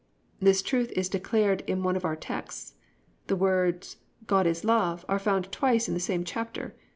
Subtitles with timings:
[0.39, 2.73] _This truth is declared in one of our texts.
[3.27, 6.75] The words +"God is love"+ are found twice in the same chapter (1 John 4:8,
[6.79, 6.87] 16).